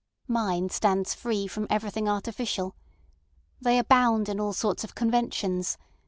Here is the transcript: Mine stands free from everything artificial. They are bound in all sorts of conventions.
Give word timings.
Mine 0.27 0.69
stands 0.69 1.13
free 1.13 1.45
from 1.45 1.67
everything 1.69 2.09
artificial. 2.09 2.75
They 3.61 3.77
are 3.77 3.83
bound 3.83 4.29
in 4.29 4.39
all 4.39 4.51
sorts 4.51 4.83
of 4.83 4.95
conventions. 4.95 5.77